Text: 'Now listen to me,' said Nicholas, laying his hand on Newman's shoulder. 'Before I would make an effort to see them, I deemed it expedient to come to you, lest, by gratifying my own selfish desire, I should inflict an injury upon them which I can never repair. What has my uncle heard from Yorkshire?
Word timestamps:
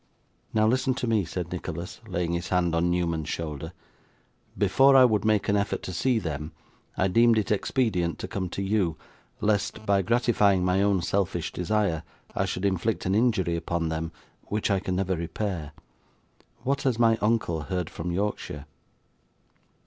'Now 0.51 0.65
listen 0.65 0.95
to 0.95 1.05
me,' 1.05 1.25
said 1.25 1.51
Nicholas, 1.51 2.01
laying 2.07 2.31
his 2.33 2.49
hand 2.49 2.73
on 2.73 2.89
Newman's 2.89 3.29
shoulder. 3.29 3.71
'Before 4.57 4.95
I 4.95 5.05
would 5.05 5.23
make 5.23 5.47
an 5.47 5.55
effort 5.55 5.83
to 5.83 5.93
see 5.93 6.17
them, 6.17 6.53
I 6.97 7.07
deemed 7.07 7.37
it 7.37 7.51
expedient 7.51 8.17
to 8.17 8.27
come 8.27 8.49
to 8.49 8.63
you, 8.63 8.97
lest, 9.41 9.85
by 9.85 10.01
gratifying 10.01 10.65
my 10.65 10.81
own 10.81 11.03
selfish 11.03 11.53
desire, 11.53 12.01
I 12.33 12.45
should 12.45 12.65
inflict 12.65 13.05
an 13.05 13.13
injury 13.13 13.55
upon 13.55 13.89
them 13.89 14.11
which 14.47 14.71
I 14.71 14.79
can 14.79 14.95
never 14.95 15.15
repair. 15.15 15.71
What 16.63 16.81
has 16.81 16.97
my 16.97 17.17
uncle 17.21 17.61
heard 17.69 17.87
from 17.87 18.11
Yorkshire? 18.11 18.65